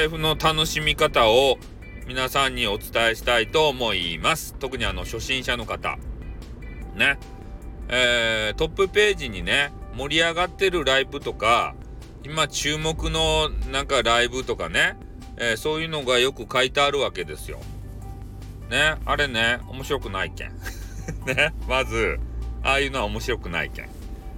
[0.00, 1.58] タイフの楽しみ方を
[2.06, 4.54] 皆さんにお伝えしたいと思います。
[4.54, 5.98] 特にあの初心者の方。
[6.96, 7.18] ね。
[7.90, 11.74] えー、トップページにね、盛り上がってるライブとか、
[12.24, 14.96] 今注目のなんかライブとかね、
[15.36, 17.58] えー、そういうのがよく書いてあるわけですよ。
[18.70, 20.52] ね、あれね、面白くないけん。
[21.28, 22.18] ね、まず、
[22.62, 23.88] ああいうのは面白くないけん。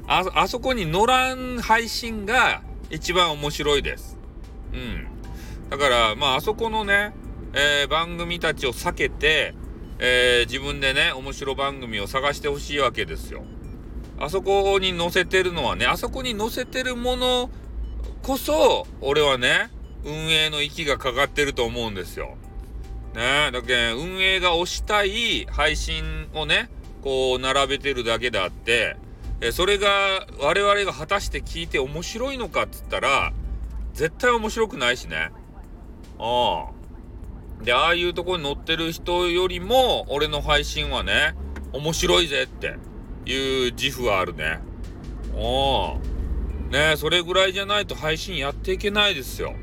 [0.09, 4.19] あ、あそこに乗らん配信が一番面白いです。
[4.73, 5.12] うん。
[5.73, 7.15] だから、まあ、あそこのね、
[7.55, 9.55] えー、番組たちを避けて、
[9.99, 13.43] えー、自分でね、面白番組を探してほしいわけですよ。
[14.21, 17.49] あそこに載せてるのはね、あそこに載せてるもの
[18.21, 19.71] こそ、俺はね、
[20.05, 22.37] 運営の息がかかってると思うんですよ。
[23.15, 26.69] ねだけ運営が推したい配信をね、
[27.01, 28.99] こう並べてるだけであって、
[29.41, 29.89] えそれが
[30.39, 33.33] 我々が果たして聞いて面白いのかっつったら、
[33.95, 35.31] 絶対面白くないしね。
[36.23, 37.65] ああ。
[37.65, 41.35] で、ああいうとこに載ってる人よりも、俺の配信はね、
[41.73, 42.77] 面白いぜって
[43.27, 44.61] いう自負はあるね。
[45.35, 46.13] ああ。
[46.71, 49.55] ねそれぐらいじゃないと配信やっていけないですよ。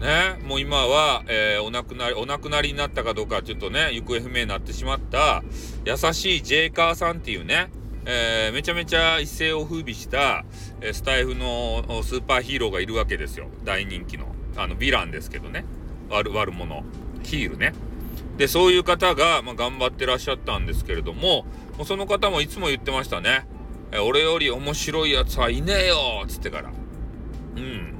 [0.00, 5.42] ね、もう今は、えー、お亡くなり、お亡くなりになったかどうかちょっとね、行方不明になってしまった、
[5.86, 7.70] 優しいジェイカーさんっていうね、
[8.04, 10.44] えー、めちゃめちゃ一世を風靡した、
[10.82, 13.48] えー、スタイフのスーパーヒーローがいるわけですよ。
[13.64, 14.35] 大人気の。
[14.56, 15.64] あの、ヴィランですけどね。
[16.10, 16.84] 悪、悪者。
[17.22, 17.72] ヒールね。
[18.36, 21.44] で、そういう方が、まあ、頑張ってらっしゃったんですけれども、
[21.76, 23.46] もうその方もいつも言ってましたね。
[23.92, 26.70] え俺より面白いやつはいねえよっつってから。
[27.56, 27.94] うん。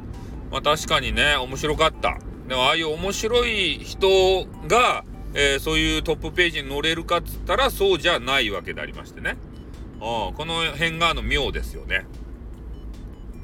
[0.50, 2.18] まあ確かにね、面白かった。
[2.48, 5.04] でもああいう面白い人が、
[5.34, 9.36] えー、そういうトップページに載れるかっつったらそうじゃないわけでありましてね。
[10.00, 12.06] あこの辺があの妙ですよね。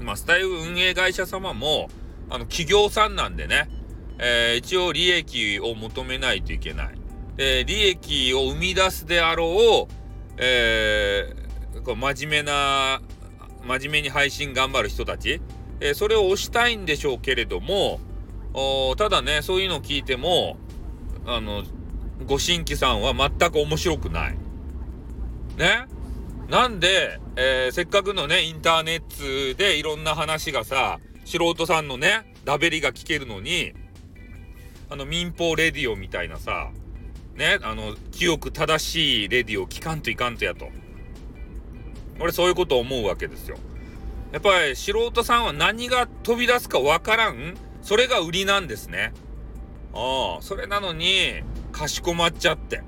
[0.00, 1.88] まあ、スタイル運営会社様も、
[2.32, 3.68] あの、企業さんなんでね、
[4.18, 6.94] えー、一応利益を求めないといけない。
[7.36, 9.94] で、利益を生み出すであろう、
[10.38, 13.02] えー、こう真面目な、
[13.66, 15.42] 真面目に配信頑張る人たち、
[15.80, 18.00] えー、それを押したいんでしょうけれども、
[18.96, 20.56] ただね、そういうのを聞いても、
[21.26, 21.64] あの、
[22.26, 24.38] ご新規さんは全く面白くない。
[25.58, 25.84] ね？
[26.48, 29.00] なんで、えー、せっかくのね、インターネッ
[29.52, 33.72] トでいろんな話がさ、素人さんのね、ダベリが聞けるのに、
[34.90, 36.70] あの、民放レディオみたいなさ、
[37.34, 40.68] ね、あの、清く正しいレディオ聞かんといかんとやと。
[42.20, 43.56] 俺そういうこと思うわけですよ。
[44.32, 49.12] やっぱり素人さんは何が飛び出すかわからんそれが売りなんですね。
[49.94, 52.82] ああ、それなのに、かしこまっちゃって。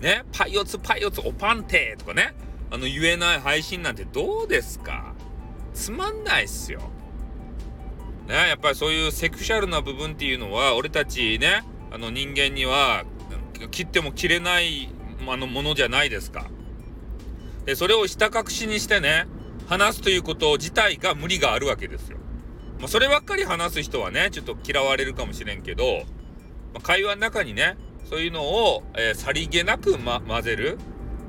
[0.00, 2.34] ね、パイオツパイオツおパンテとかね、
[2.70, 5.14] あの言えない配信なんてどうですか？
[5.72, 6.90] つまんないっすよ。
[8.26, 13.04] ね、やっぱりそういうセクシャルな部分っていうのは、俺たちね、あの人間には
[13.70, 14.88] 切っても切れない
[15.28, 16.50] あのものじゃないですか。
[17.64, 19.26] で、それを下隠しにしてね、
[19.68, 22.18] 話すということ自体が無理があるわけですよ。
[22.78, 26.04] まあ、そればっかり話す人はね、ちょっと嫌われるかもしれんけど、
[26.74, 27.76] まあ、会話の中にね、
[28.08, 30.78] そういうのを、えー、さりげなく、ま、混ぜる。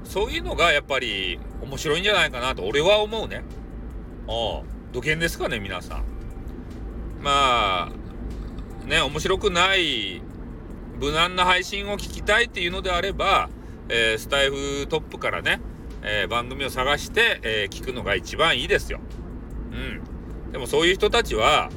[0.04, 3.44] そういうのがやっぱり面白いんじゃないかなと俺は思うね。
[4.28, 4.64] ああ、
[4.94, 6.17] 土建ですかね、皆さん。
[7.28, 10.22] まあ、ね、面白くない
[10.98, 13.50] 無難な配信を聞きたいっていうのであれば、
[13.90, 15.60] えー、スタイフトップからね、
[16.04, 19.02] えー、番組を探して、えー、聞くのが一番いいですよ。
[19.74, 20.52] うん。
[20.54, 21.70] でもそういう人たちは、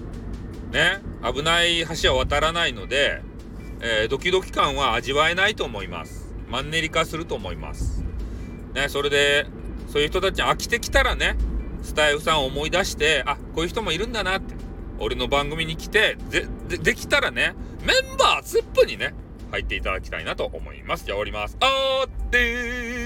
[0.71, 3.21] ね、危ない橋は渡らないので、
[3.81, 6.33] え、ドキドキ感は味わえないと思います。
[6.49, 8.05] マンネリ化すると思います。
[8.73, 9.47] ね、それで、
[9.89, 11.37] そういう人たちに飽きてきたらね、
[11.83, 14.60] スタイフさんを思い出して、あ、こういう人もいるんだなって、
[15.01, 19.15] 俺の番組に来て、で、でできたらね、メンバーズップにね、
[19.51, 21.05] 入っていただきたいなと思います。
[21.05, 21.57] じゃあ終わります。
[21.61, 23.00] あーってー